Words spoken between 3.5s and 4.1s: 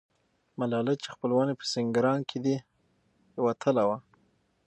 اتله وه.